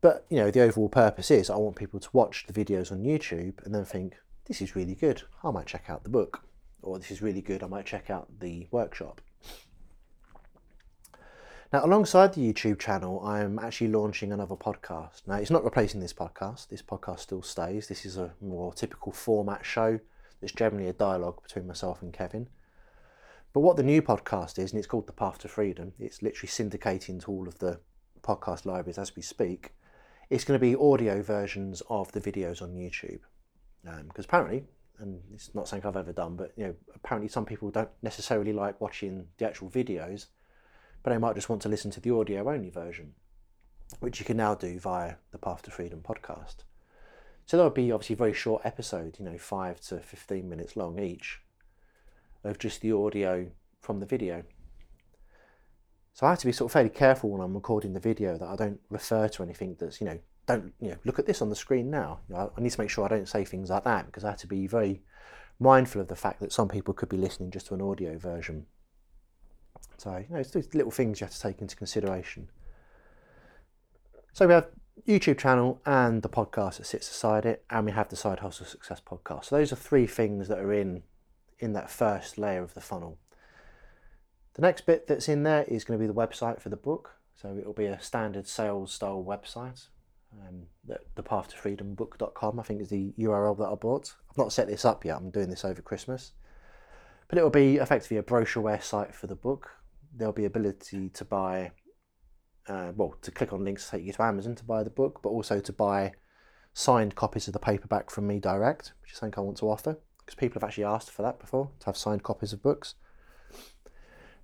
[0.02, 3.04] But you know, the overall purpose is I want people to watch the videos on
[3.04, 5.24] YouTube and then think, this is really good.
[5.44, 6.44] I might check out the book,
[6.82, 7.64] or this is really good.
[7.64, 9.22] I might check out the workshop.
[11.74, 15.28] Now, alongside the YouTube channel, I'm actually launching another podcast.
[15.28, 16.70] Now, it's not replacing this podcast.
[16.70, 17.88] This podcast still stays.
[17.88, 20.00] This is a more typical format show.
[20.40, 22.48] There's generally a dialogue between myself and Kevin.
[23.52, 26.50] But what the new podcast is, and it's called The Path to Freedom, it's literally
[26.50, 27.80] syndicating to all of the
[28.22, 29.74] podcast libraries as we speak.
[30.30, 33.20] It's going to be audio versions of the videos on YouTube.
[33.84, 34.64] Because um, apparently,
[35.00, 38.54] and it's not something I've ever done, but you know, apparently some people don't necessarily
[38.54, 40.28] like watching the actual videos
[41.06, 43.14] but they might just want to listen to the audio only version,
[44.00, 46.64] which you can now do via the Path to Freedom podcast.
[47.46, 50.98] So there would be obviously very short episodes, you know, five to 15 minutes long
[50.98, 51.42] each,
[52.44, 54.46] of just the audio from the video.
[56.14, 58.48] So I have to be sort of fairly careful when I'm recording the video that
[58.48, 61.50] I don't refer to anything that's, you know, don't, you know, look at this on
[61.50, 62.20] the screen now.
[62.30, 64.30] You know, I need to make sure I don't say things like that because I
[64.30, 65.02] have to be very
[65.60, 68.66] mindful of the fact that some people could be listening just to an audio version.
[69.98, 72.50] So, you know, it's little things you have to take into consideration.
[74.34, 74.68] So we have
[75.08, 78.66] YouTube channel and the podcast that sits beside it, and we have the Side Hustle
[78.66, 79.46] Success podcast.
[79.46, 81.04] So those are three things that are in
[81.60, 83.18] in that first layer of the funnel.
[84.56, 87.12] The next bit that's in there is going to be the website for the book.
[87.34, 89.88] So it'll be a standard sales style website.
[90.48, 90.64] Um,
[91.16, 94.14] the path to freedom book.com I think is the URL that I bought.
[94.30, 95.18] I've not set this up yet.
[95.18, 96.34] I'm doing this over Christmas.
[97.28, 99.72] But it will be effectively a brochureware site for the book
[100.18, 101.72] there'll be ability to buy,
[102.68, 105.20] uh, well, to click on links to take you to Amazon to buy the book,
[105.22, 106.14] but also to buy
[106.74, 109.98] signed copies of the paperback from me direct, which is something I want to offer
[110.20, 112.96] because people have actually asked for that before to have signed copies of books.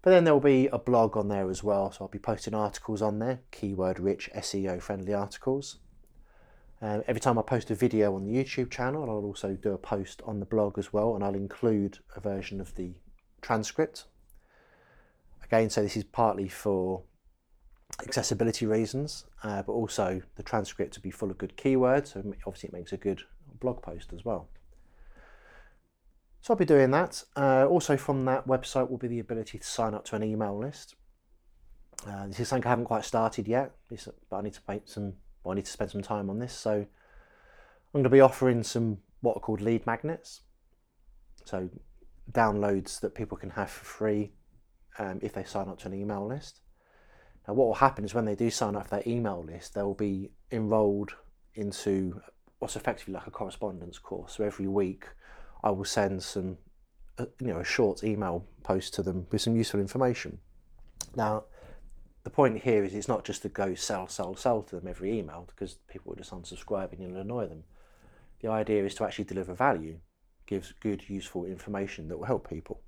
[0.02, 2.56] But then there will be a blog on there as well, so I'll be posting
[2.56, 5.78] articles on there, keyword rich, SEO friendly articles.
[6.82, 9.78] Um, every time I post a video on the YouTube channel, I'll also do a
[9.78, 12.96] post on the blog as well, and I'll include a version of the
[13.42, 14.06] transcript
[15.52, 17.04] Again, so this is partly for
[18.00, 22.14] accessibility reasons, uh, but also the transcript to be full of good keywords.
[22.14, 23.24] So obviously it makes a good
[23.60, 24.48] blog post as well.
[26.41, 27.23] So I'll be doing that.
[27.36, 30.58] Uh, also from that website will be the ability to sign up to an email
[30.58, 30.95] list.
[32.08, 35.13] Uh, this is something I haven't quite started yet, but I need to make some.
[35.43, 36.54] Well, I need to spend some time on this.
[36.54, 36.88] So I'm
[37.93, 40.41] going to be offering some what are called lead magnets.
[41.45, 41.69] So
[42.32, 44.34] downloads that people can have for free
[44.97, 46.62] um, if they sign up to an email list.
[47.47, 49.93] Now, what will happen is when they do sign up for that email list, they'll
[49.93, 51.12] be enrolled
[51.56, 52.21] into
[52.60, 54.34] what's effectively like a correspondence course.
[54.34, 55.06] So every week,
[55.63, 56.58] I will send some,
[57.17, 60.39] uh, you know, a short email post to them with some useful information.
[61.15, 61.45] Now,
[62.24, 65.17] the point here is it's not just to go sell, sell, sell to them every
[65.17, 67.63] email because people will just unsubscribe and you'll annoy them.
[68.41, 70.00] The idea is to actually deliver value,
[70.45, 72.82] gives good, useful information that will help people.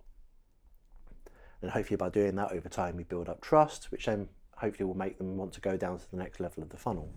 [1.61, 4.95] And hopefully, by doing that over time, we build up trust, which then hopefully will
[4.95, 7.09] make them want to go down to the next level of the funnel.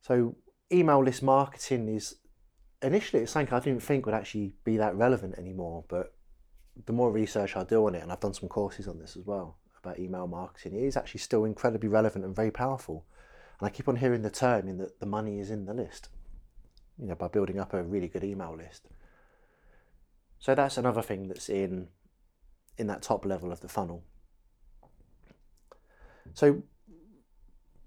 [0.00, 0.36] So,
[0.72, 2.16] email list marketing is
[2.82, 6.14] initially it's something I didn't think would actually be that relevant anymore, but
[6.86, 9.24] the more research I do on it, and I've done some courses on this as
[9.24, 13.04] well about email marketing, it is actually still incredibly relevant and very powerful.
[13.60, 16.08] And I keep on hearing the term in that the money is in the list,
[16.98, 18.88] you know, by building up a really good email list.
[20.38, 21.88] So that's another thing that's in
[22.76, 24.02] in that top level of the funnel.
[26.32, 26.62] So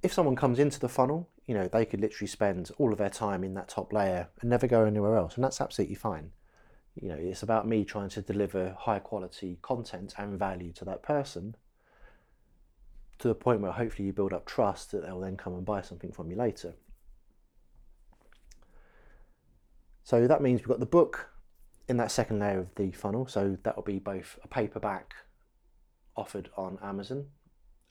[0.01, 3.09] if someone comes into the funnel, you know, they could literally spend all of their
[3.09, 6.31] time in that top layer and never go anywhere else, and that's absolutely fine.
[7.01, 11.03] You know, it's about me trying to deliver high quality content and value to that
[11.03, 11.55] person
[13.19, 15.81] to the point where hopefully you build up trust that they'll then come and buy
[15.81, 16.73] something from you later.
[20.03, 21.29] So that means we've got the book
[21.87, 23.25] in that second layer of the funnel.
[23.27, 25.15] So that will be both a paperback
[26.15, 27.27] offered on Amazon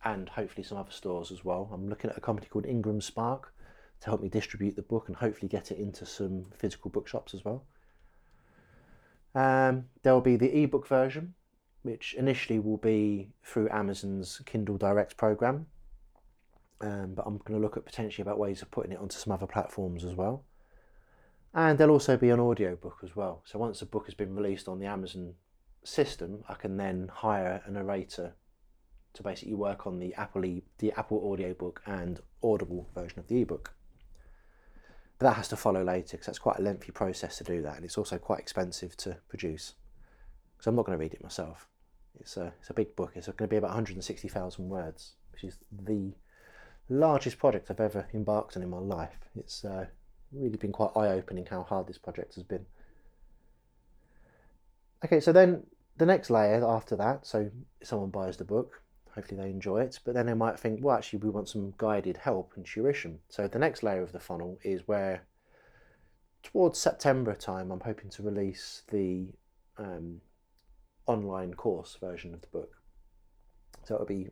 [0.07, 1.69] and hopefully some other stores as well.
[1.73, 3.53] I'm looking at a company called Ingram Spark
[4.01, 7.45] to help me distribute the book and hopefully get it into some physical bookshops as
[7.45, 7.65] well.
[9.35, 11.35] Um, there will be the ebook version,
[11.83, 15.67] which initially will be through Amazon's Kindle Direct program.
[16.81, 19.33] Um, but I'm going to look at potentially about ways of putting it onto some
[19.33, 20.45] other platforms as well.
[21.53, 23.43] And there'll also be an audio book as well.
[23.45, 25.35] So once the book has been released on the Amazon
[25.83, 28.35] system, I can then hire a narrator
[29.17, 33.43] to basically work on the Apple e, the Apple audiobook and Audible version of the
[33.43, 33.73] ebook.
[35.19, 37.77] But that has to follow later because that's quite a lengthy process to do that,
[37.77, 39.75] and it's also quite expensive to produce.
[40.57, 41.69] Because I'm not going to read it myself.
[42.21, 43.13] It's a it's a big book.
[43.15, 46.13] It's going to be about 160,000 words, which is the
[46.89, 49.19] largest project I've ever embarked on in my life.
[49.35, 49.87] It's uh,
[50.33, 52.67] really been quite eye opening how hard this project has been.
[55.05, 55.65] Okay, so then
[55.97, 57.51] the next layer after that, so
[57.83, 58.83] someone buys the book,
[59.17, 62.19] hopefully they enjoy it, but then they might think, well, actually, we want some guided
[62.19, 63.19] help and tuition.
[63.29, 65.23] So the next layer of the funnel is where,
[66.43, 69.33] towards September time, I'm hoping to release the
[69.79, 70.21] um,
[71.07, 72.77] online course version of the book.
[73.85, 74.29] So it'll be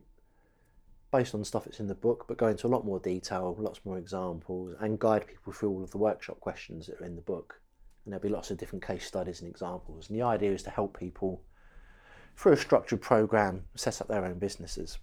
[1.11, 3.79] based on stuff that's in the book, but go into a lot more detail, lots
[3.85, 7.21] more examples, and guide people through all of the workshop questions that are in the
[7.21, 7.59] book.
[8.03, 10.09] And there'll be lots of different case studies and examples.
[10.09, 11.41] And the idea is to help people
[12.35, 14.97] through a structured program set up their own businesses.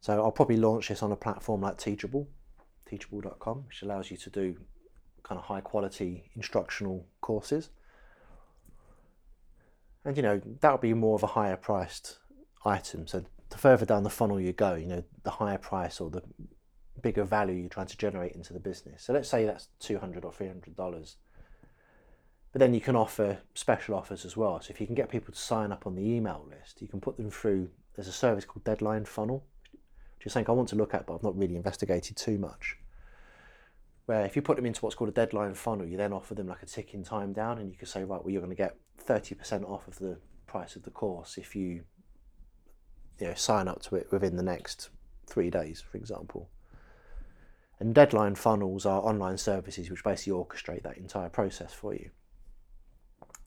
[0.00, 2.28] So I'll probably launch this on a platform like Teachable,
[2.86, 4.56] teachable.com, which allows you to do
[5.22, 7.70] kind of high quality instructional courses.
[10.04, 12.18] And you know, that'll be more of a higher priced
[12.64, 13.06] item.
[13.06, 16.22] So the further down the funnel you go, you know, the higher price or the
[17.00, 19.04] bigger value you're trying to generate into the business.
[19.04, 21.16] So let's say that's two hundred or three hundred dollars.
[22.54, 24.60] But then you can offer special offers as well.
[24.60, 27.00] So if you can get people to sign up on the email list, you can
[27.00, 27.68] put them through.
[27.96, 31.16] There's a service called Deadline Funnel, which is something I want to look at, but
[31.16, 32.78] I've not really investigated too much.
[34.06, 36.46] Where if you put them into what's called a deadline funnel, you then offer them
[36.46, 38.76] like a ticking time down, and you can say, right, well, you're going to get
[39.04, 41.82] 30% off of the price of the course if you
[43.18, 44.90] you know, sign up to it within the next
[45.26, 46.48] three days, for example.
[47.80, 52.10] And deadline funnels are online services which basically orchestrate that entire process for you.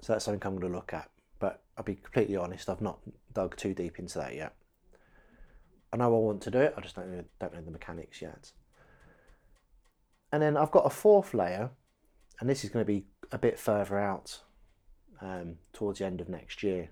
[0.01, 1.09] So that's something I'm going to look at.
[1.39, 2.99] But I'll be completely honest, I've not
[3.33, 4.53] dug too deep into that yet.
[5.91, 8.21] I know I want to do it, I just don't know, don't know the mechanics
[8.21, 8.51] yet.
[10.31, 11.69] And then I've got a fourth layer,
[12.39, 14.41] and this is going to be a bit further out
[15.21, 16.89] um, towards the end of next year,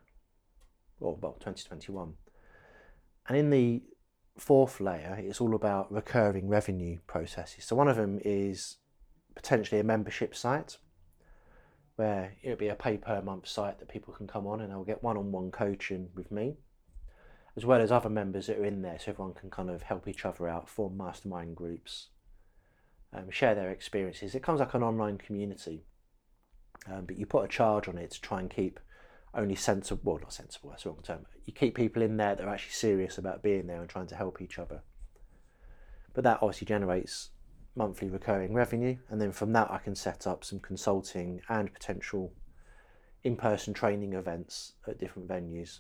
[1.00, 2.14] or well, 2021.
[3.28, 3.84] And in the
[4.38, 7.66] fourth layer, it's all about recurring revenue processes.
[7.66, 8.78] So one of them is
[9.36, 10.78] potentially a membership site
[11.96, 14.84] where it'll be a pay per month site that people can come on and they'll
[14.84, 16.58] get one on one coaching with me,
[17.56, 20.08] as well as other members that are in there so everyone can kind of help
[20.08, 22.08] each other out, form mastermind groups,
[23.14, 24.36] um, share their experiences.
[24.36, 25.86] It comes like an online community,
[26.92, 28.80] um, but you put a charge on it to try and keep
[29.34, 31.26] only sensible, well, not sensible, that's the wrong term.
[31.46, 34.16] You keep people in there that are actually serious about being there and trying to
[34.16, 34.82] help each other.
[36.14, 37.30] But that obviously generates
[37.76, 42.34] monthly recurring revenue, and then from that, I can set up some consulting and potential
[43.24, 45.80] in person training events at different venues.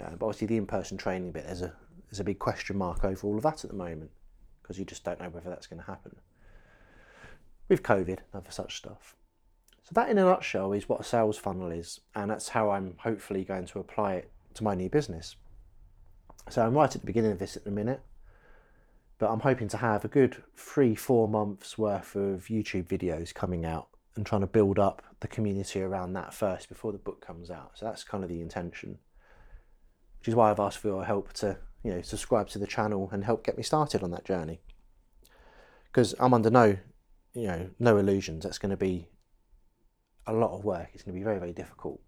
[0.00, 1.74] Uh, but obviously, the in person training bit, there's a,
[2.10, 4.10] there's a big question mark over all of that at the moment
[4.62, 6.14] because you just don't know whether that's going to happen
[7.68, 9.16] with COVID and other such stuff.
[9.82, 12.94] So that, in a nutshell, is what a sales funnel is, and that's how I'm
[12.98, 15.36] hopefully going to apply it to my new business.
[16.50, 18.00] So I'm right at the beginning of this at the minute,
[19.18, 23.64] but I'm hoping to have a good three, four months worth of YouTube videos coming
[23.64, 27.50] out and trying to build up the community around that first before the book comes
[27.50, 27.72] out.
[27.74, 28.98] So that's kind of the intention,
[30.20, 33.08] which is why I've asked for your help to, you know, subscribe to the channel
[33.12, 34.60] and help get me started on that journey.
[35.86, 36.76] Because I'm under no,
[37.34, 38.44] you know, no illusions.
[38.44, 39.08] That's going to be
[40.26, 40.90] a lot of work.
[40.94, 42.00] It's going to be very, very difficult.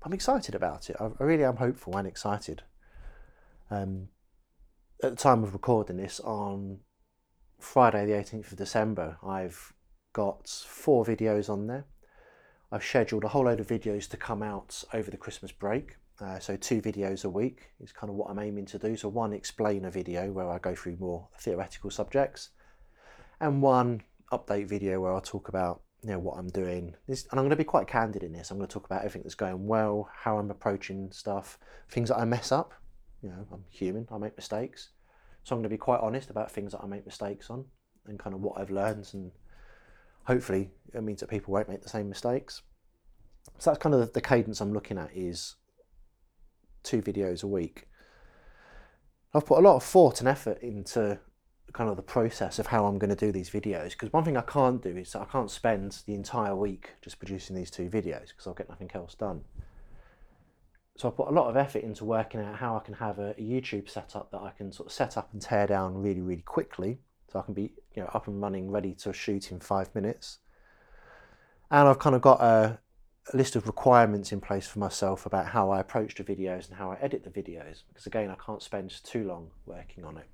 [0.00, 0.96] But I'm excited about it.
[1.00, 2.62] I, really am hopeful and excited.
[3.70, 4.08] Um,
[5.02, 6.78] at the time of recording this, on
[7.58, 9.72] Friday, the 18th of December, I've
[10.12, 11.86] got four videos on there.
[12.70, 15.96] I've scheduled a whole load of videos to come out over the Christmas break.
[16.20, 18.96] Uh, so two videos a week is kind of what I'm aiming to do.
[18.96, 22.50] So one explainer video where I go through more theoretical subjects,
[23.40, 24.02] and one
[24.32, 26.94] update video where I'll talk about you know what I'm doing.
[27.08, 28.50] This, and I'm going to be quite candid in this.
[28.50, 32.18] I'm going to talk about everything that's going well, how I'm approaching stuff, things that
[32.18, 32.74] I mess up.
[33.24, 34.06] You know, I'm human.
[34.12, 34.90] I make mistakes,
[35.44, 37.64] so I'm going to be quite honest about things that I make mistakes on,
[38.06, 39.32] and kind of what I've learned and
[40.24, 42.62] hopefully it means that people won't make the same mistakes.
[43.58, 45.56] So that's kind of the cadence I'm looking at is
[46.82, 47.88] two videos a week.
[49.32, 51.18] I've put a lot of thought and effort into
[51.72, 54.36] kind of the process of how I'm going to do these videos because one thing
[54.36, 58.28] I can't do is I can't spend the entire week just producing these two videos
[58.28, 59.42] because I'll get nothing else done.
[60.96, 63.30] So I put a lot of effort into working out how I can have a,
[63.30, 66.42] a YouTube setup that I can sort of set up and tear down really, really
[66.42, 67.00] quickly
[67.34, 70.38] so I can be you know up and running, ready to shoot in five minutes.
[71.70, 72.78] And I've kind of got a,
[73.32, 76.78] a list of requirements in place for myself about how I approach the videos and
[76.78, 80.28] how I edit the videos because again I can't spend too long working on it.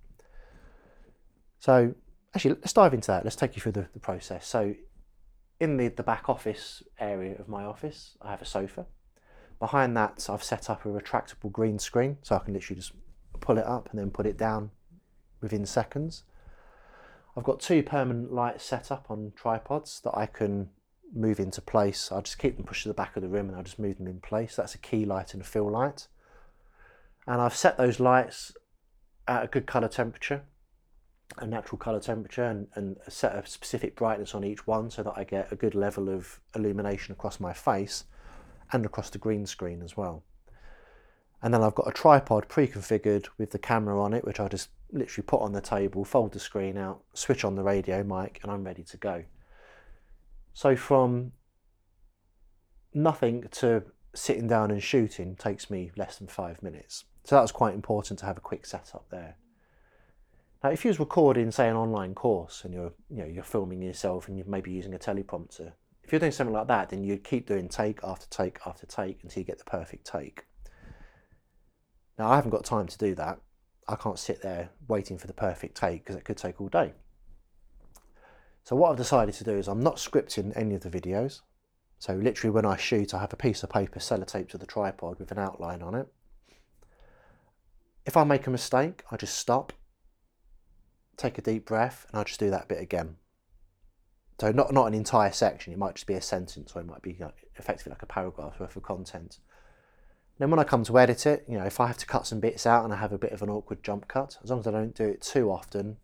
[1.58, 1.94] So
[2.34, 3.24] actually let's dive into that.
[3.24, 4.46] Let's take you through the, the process.
[4.46, 4.74] So
[5.58, 8.84] in the, the back office area of my office I have a sofa.
[9.60, 12.92] Behind that I've set up a retractable green screen so I can literally just
[13.40, 14.70] pull it up and then put it down
[15.40, 16.24] within seconds.
[17.36, 20.70] I've got two permanent lights set up on tripods that I can
[21.14, 22.10] move into place.
[22.10, 23.98] I'll just keep them pushed to the back of the room and I'll just move
[23.98, 24.56] them in place.
[24.56, 26.08] That's a key light and a fill light.
[27.26, 28.52] And I've set those lights
[29.28, 30.42] at a good colour temperature,
[31.36, 35.14] a natural colour temperature, and, and set a specific brightness on each one so that
[35.16, 38.04] I get a good level of illumination across my face
[38.72, 40.24] and across the green screen as well.
[41.42, 44.68] And then I've got a tripod pre-configured with the camera on it, which I just
[44.92, 48.52] literally put on the table, fold the screen out, switch on the radio mic, and
[48.52, 49.24] I'm ready to go.
[50.52, 51.32] So from
[52.92, 57.04] nothing to sitting down and shooting takes me less than five minutes.
[57.24, 59.36] So that was quite important to have a quick setup there.
[60.62, 63.80] Now, if you was recording, say, an online course and you're, you know, you're filming
[63.80, 65.72] yourself and you're maybe using a teleprompter,
[66.10, 69.22] if you're doing something like that, then you'd keep doing take after take after take
[69.22, 70.44] until you get the perfect take.
[72.18, 73.38] Now, I haven't got time to do that.
[73.86, 76.94] I can't sit there waiting for the perfect take because it could take all day.
[78.64, 81.42] So what I've decided to do is I'm not scripting any of the videos.
[82.00, 85.20] So literally when I shoot, I have a piece of paper sellotaped to the tripod
[85.20, 86.08] with an outline on it.
[88.04, 89.72] If I make a mistake, I just stop,
[91.16, 93.14] take a deep breath, and I just do that bit again.
[94.40, 97.02] So not, not an entire section, it might just be a sentence or it might
[97.02, 99.38] be you know, effectively like a paragraph worth of content.
[100.38, 102.40] Then when I come to edit it, you know, if I have to cut some
[102.40, 104.66] bits out and I have a bit of an awkward jump cut, as long as
[104.66, 105.98] I don't do it too often,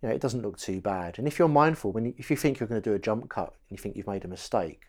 [0.00, 1.18] you know, it doesn't look too bad.
[1.18, 3.28] And if you're mindful, when you, if you think you're going to do a jump
[3.28, 4.86] cut and you think you've made a mistake,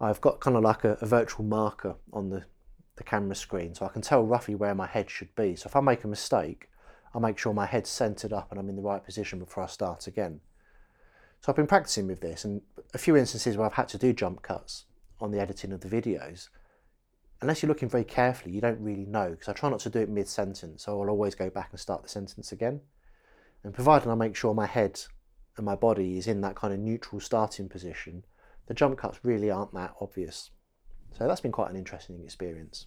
[0.00, 2.44] I've got kind of like a, a virtual marker on the,
[2.94, 5.56] the camera screen so I can tell roughly where my head should be.
[5.56, 6.68] So if I make a mistake,
[7.12, 9.66] I'll make sure my head's centered up and I'm in the right position before I
[9.66, 10.40] start again.
[11.40, 12.60] So I've been practicing with this and
[12.92, 14.84] a few instances where I've had to do jump cuts
[15.20, 16.48] on the editing of the videos.
[17.40, 20.00] Unless you're looking very carefully, you don't really know because I try not to do
[20.00, 22.80] it mid-sentence, so I'll always go back and start the sentence again.
[23.64, 25.00] And provided I make sure my head
[25.56, 28.24] and my body is in that kind of neutral starting position,
[28.66, 30.50] the jump cuts really aren't that obvious.
[31.16, 32.86] So that's been quite an interesting experience.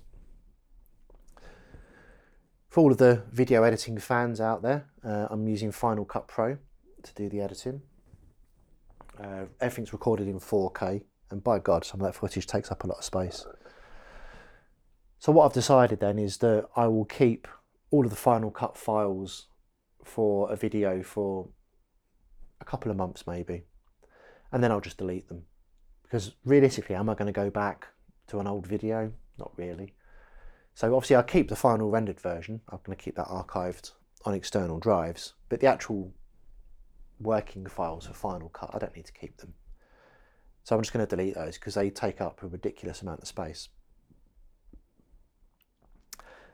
[2.70, 6.58] For all of the video editing fans out there, uh, I'm using Final Cut Pro
[7.04, 7.82] to do the editing.
[9.22, 12.88] Uh, everything's recorded in 4K, and by God, some of that footage takes up a
[12.88, 13.46] lot of space.
[15.20, 17.48] So what I've decided then is that I will keep
[17.92, 19.48] all of the Final Cut files
[20.04, 21.48] for a video for
[22.60, 23.64] a couple of months maybe,
[24.52, 25.44] and then I'll just delete them.
[26.04, 27.88] Because realistically, am I going to go back
[28.28, 29.14] to an old video?
[29.38, 29.94] Not really.
[30.76, 32.62] So obviously I'll keep the final rendered version.
[32.70, 33.92] I'm going to keep that archived
[34.26, 36.14] on external drives, but the actual
[37.24, 39.54] working files for Final Cut, I don't need to keep them.
[40.64, 43.28] So I'm just going to delete those because they take up a ridiculous amount of
[43.28, 43.70] space.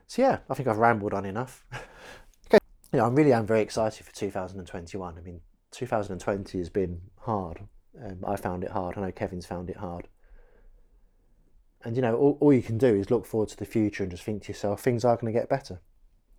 [0.06, 1.64] So yeah, I think I've rambled on enough.
[2.52, 2.58] you
[2.94, 5.16] know, I really am very excited for 2021.
[5.16, 5.40] I mean,
[5.70, 7.60] 2020 has been hard.
[8.04, 8.98] Um, I found it hard.
[8.98, 10.08] I know Kevin's found it hard.
[11.84, 14.10] And you know, all, all you can do is look forward to the future and
[14.10, 15.80] just think to yourself, things are going to get better.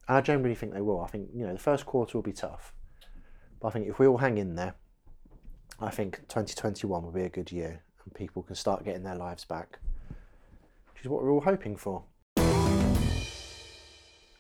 [0.08, 1.02] And I generally think they will.
[1.02, 2.74] I think you know the first quarter will be tough,
[3.62, 4.74] but I think if we all hang in there,
[5.80, 9.46] I think 2021 will be a good year and people can start getting their lives
[9.46, 9.80] back,
[10.94, 12.04] which is what we're all hoping for.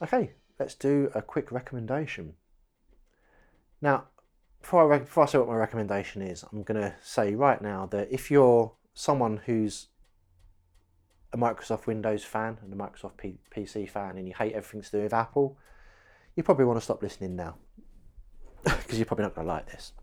[0.01, 2.34] Okay, let's do a quick recommendation.
[3.82, 4.05] Now,
[4.59, 7.86] before I, before I say what my recommendation is, I'm going to say right now
[7.88, 9.88] that if you're someone who's
[11.32, 14.91] a Microsoft Windows fan and a Microsoft P- PC fan and you hate everything to
[14.91, 15.57] do with Apple,
[16.36, 17.57] you probably want to stop listening now
[18.64, 19.93] because you're probably not going to like this.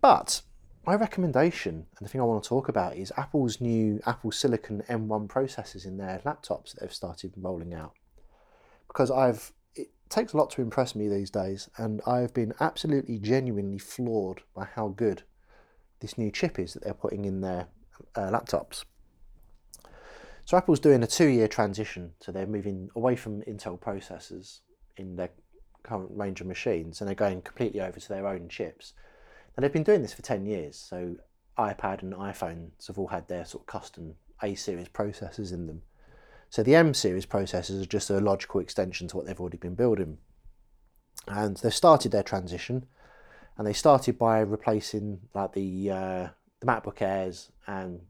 [0.00, 0.42] But
[0.86, 4.82] my recommendation and the thing I want to talk about is Apple's new Apple Silicon
[4.88, 7.92] M1 processors in their laptops that they've started rolling out.
[8.88, 13.18] Because I've it takes a lot to impress me these days, and I've been absolutely
[13.18, 15.22] genuinely floored by how good
[16.00, 17.68] this new chip is that they're putting in their
[18.16, 18.84] uh, laptops.
[20.44, 24.60] So Apple's doing a two-year transition, so they're moving away from Intel processors
[24.96, 25.30] in their
[25.82, 28.94] current range of machines, and they're going completely over to their own chips.
[29.56, 30.76] And they've been doing this for ten years.
[30.76, 31.16] So
[31.58, 35.82] iPad and iPhones have all had their sort of custom A series processors in them.
[36.48, 39.74] So the M series processors are just a logical extension to what they've already been
[39.74, 40.18] building.
[41.28, 42.86] And they've started their transition,
[43.56, 46.28] and they started by replacing like the uh,
[46.60, 48.00] the MacBook Airs and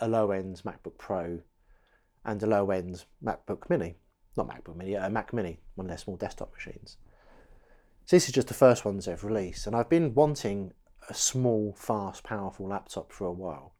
[0.00, 1.40] a low end MacBook Pro
[2.24, 3.96] and a low end MacBook Mini,
[4.36, 6.96] not MacBook Mini, a Mac Mini, one of their small desktop machines.
[8.04, 10.72] So this is just the first ones they've released, and I've been wanting
[11.08, 13.74] a small, fast, powerful laptop for a while.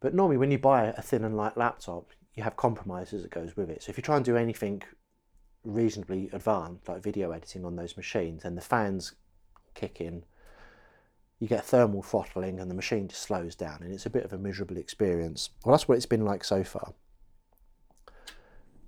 [0.00, 3.56] But normally, when you buy a thin and light laptop, you have compromises that goes
[3.56, 3.82] with it.
[3.82, 4.82] So if you try and do anything
[5.62, 9.14] reasonably advanced, like video editing on those machines, then the fans
[9.74, 10.24] kick in,
[11.38, 14.32] you get thermal throttling, and the machine just slows down, and it's a bit of
[14.32, 15.50] a miserable experience.
[15.64, 16.94] Well, that's what it's been like so far.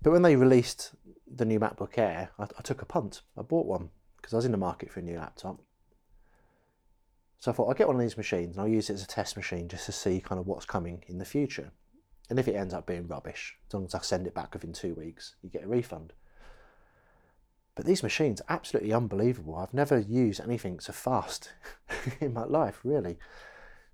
[0.02, 0.92] But when they released
[1.34, 3.22] the new MacBook Air, I, I took a punt.
[3.38, 5.60] I bought one because I was in the market for a new laptop.
[7.38, 9.06] So I thought I'll get one of these machines and I'll use it as a
[9.06, 11.72] test machine just to see kind of what's coming in the future.
[12.30, 14.72] And if it ends up being rubbish, as long as I send it back within
[14.72, 16.12] two weeks, you get a refund.
[17.74, 19.56] But these machines are absolutely unbelievable.
[19.56, 21.52] I've never used anything so fast
[22.20, 23.18] in my life, really.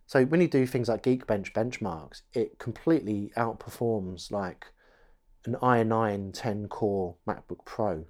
[0.06, 4.66] So when you do things like Geekbench benchmarks, it completely outperforms like
[5.48, 8.04] an i9 10 core MacBook Pro.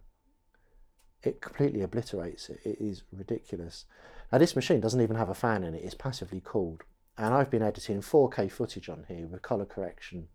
[1.23, 2.59] It completely obliterates it.
[2.65, 3.85] It is ridiculous.
[4.33, 5.85] Now this machine doesn't even have a fan in it.
[5.85, 6.83] It's passively cooled.
[7.17, 10.29] And I've been editing 4K footage on here with colour correction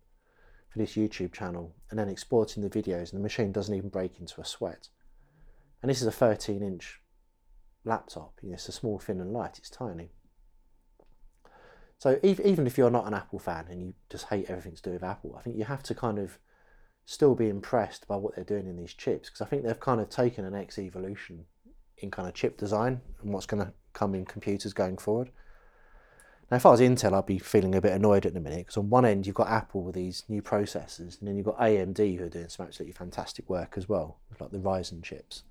[0.70, 4.18] for this YouTube channel and then exporting the videos and the machine doesn't even break
[4.18, 4.88] into a sweat.
[5.82, 7.00] And this is a 13 inch
[7.84, 8.38] laptop.
[8.42, 9.58] You know, it's a small, thin and light.
[9.58, 10.10] It's tiny.
[11.98, 14.90] So even if you're not an Apple fan and you just hate everything to do
[14.90, 16.38] with Apple, I think you have to kind of
[17.06, 20.00] still be impressed by what they're doing in these chips because I think they've kind
[20.00, 21.44] of taken an X evolution
[21.98, 25.30] in kind of chip design and what's going to come in computers going forward.
[26.50, 28.76] Now, if I was Intel, I'd be feeling a bit annoyed at the minute because
[28.76, 32.18] on one end you've got Apple with these new processors, and then you've got AMD
[32.18, 35.42] who are doing some absolutely fantastic work as well, like the Ryzen chips.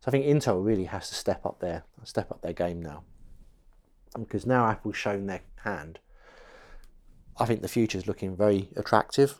[0.00, 3.02] So I think Intel really has to step up their step up their game now,
[4.14, 6.00] um, because now Apple's shown their hand.
[7.38, 9.38] I think the future is looking very attractive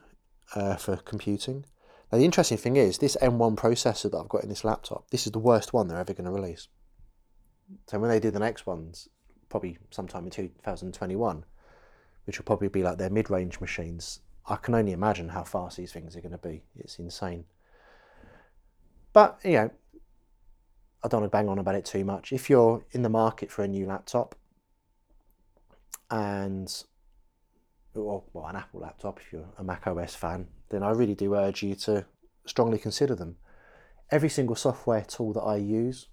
[0.55, 1.65] uh, for computing.
[2.11, 5.11] Now the interesting thing is this M1 processor that I've got in this laptop.
[5.11, 6.69] This is the worst one they're ever going to release.
[7.87, 9.09] So when they do the next ones,
[9.49, 11.45] probably sometime in 2021,
[12.25, 15.93] which will probably be like their mid-range machines, I can only imagine how fast these
[15.93, 16.63] things are going to be.
[16.77, 17.45] It's insane.
[19.13, 19.71] But you know,
[21.03, 22.33] I don't want to bang on about it too much.
[22.33, 24.35] If you're in the market for a new laptop,
[26.11, 26.85] and
[27.95, 31.15] or oh, well, an Apple laptop, if you're a Mac OS fan, then I really
[31.15, 32.07] do urge you to
[32.47, 33.37] strongly consider them.
[34.11, 36.09] Every single software tool that I use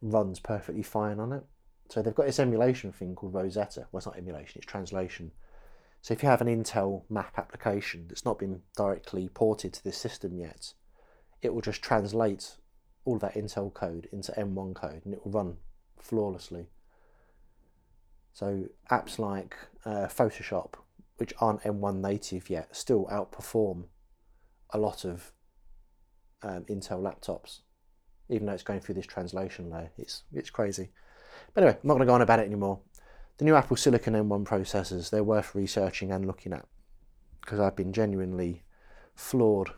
[0.00, 1.44] runs perfectly fine on it.
[1.90, 3.86] So they've got this emulation thing called Rosetta.
[3.92, 5.32] Well, it's not emulation, it's translation.
[6.00, 9.96] So if you have an Intel Mac application that's not been directly ported to this
[9.96, 10.74] system yet,
[11.40, 12.56] it will just translate
[13.04, 15.56] all that Intel code into M1 code and it will run
[15.98, 16.68] flawlessly.
[18.34, 20.74] So apps like uh, Photoshop,
[21.16, 23.84] which aren't M1 native yet, still outperform
[24.70, 25.32] a lot of
[26.42, 27.60] um, Intel laptops,
[28.28, 29.92] even though it's going through this translation layer.
[29.96, 30.90] It's it's crazy.
[31.54, 32.80] But anyway, I'm not going to go on about it anymore.
[33.38, 36.66] The new Apple Silicon M1 processors, they're worth researching and looking at
[37.40, 38.64] because I've been genuinely
[39.14, 39.70] floored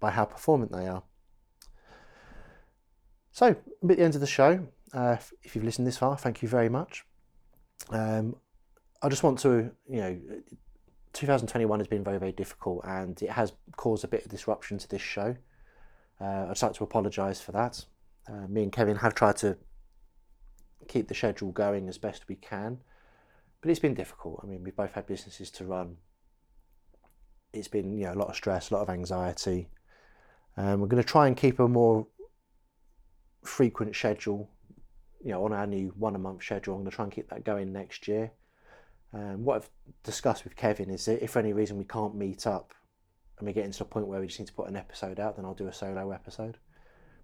[0.00, 1.04] by how performant they are.
[3.30, 4.66] So, at the end of the show.
[4.92, 7.04] Uh, if you've listened this far, thank you very much.
[7.90, 8.36] Um,
[9.02, 10.18] I just want to, you know,
[11.12, 14.88] 2021 has been very, very difficult and it has caused a bit of disruption to
[14.88, 15.36] this show.
[16.20, 17.84] Uh, I'd like to apologise for that.
[18.28, 19.56] Uh, me and Kevin have tried to
[20.88, 22.78] keep the schedule going as best we can,
[23.60, 24.40] but it's been difficult.
[24.42, 25.96] I mean, we've both had businesses to run.
[27.52, 29.68] It's been, you know, a lot of stress, a lot of anxiety.
[30.56, 32.06] Um, we're going to try and keep a more
[33.44, 34.50] frequent schedule
[35.22, 36.74] you know, on our new one a month schedule.
[36.74, 38.32] I'm going to try and keep that going next year.
[39.12, 39.70] Um, what I've
[40.02, 42.74] discussed with Kevin is that if for any reason we can't meet up
[43.38, 45.36] and we get into a point where we just need to put an episode out,
[45.36, 46.58] then I'll do a solo episode.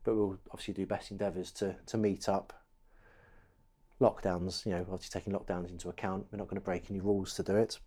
[0.02, 2.52] But we'll obviously do best endeavours to, to meet up.
[4.00, 7.34] Lockdowns, you know, obviously taking lockdowns into account, we're not going to break any rules
[7.34, 7.78] to do it.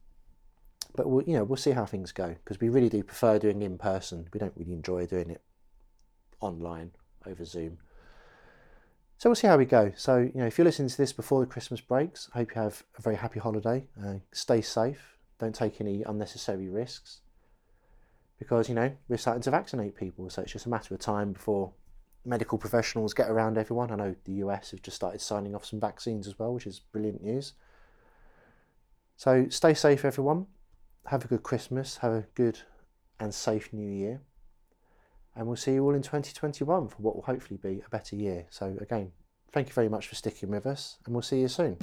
[0.95, 3.61] But we'll, you know, we'll see how things go because we really do prefer doing
[3.61, 4.27] in person.
[4.33, 5.41] We don't really enjoy doing it
[6.39, 6.91] online
[7.25, 7.79] over Zoom.
[9.17, 9.91] So we'll see how we go.
[9.95, 12.61] So, you know, if you're listening to this before the Christmas breaks, I hope you
[12.61, 13.87] have a very happy holiday.
[13.99, 15.17] Uh, stay safe.
[15.39, 17.21] Don't take any unnecessary risks.
[18.37, 20.29] Because, you know, we're starting to vaccinate people.
[20.29, 21.71] So it's just a matter of time before
[22.25, 23.91] medical professionals get around everyone.
[23.91, 26.79] I know the US have just started signing off some vaccines as well, which is
[26.79, 27.53] brilliant news.
[29.15, 30.45] So stay safe, everyone.
[31.07, 31.97] Have a good Christmas.
[31.97, 32.59] Have a good
[33.19, 34.21] and safe new year
[35.37, 38.45] and we'll see you all in 2021 for what will hopefully be a better year.
[38.49, 39.11] So, again,
[39.51, 41.77] thank you very much for sticking with us, and we'll see you soon.